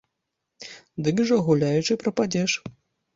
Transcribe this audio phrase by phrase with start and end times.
[1.07, 2.57] Дык жа гуляючы прападзеш.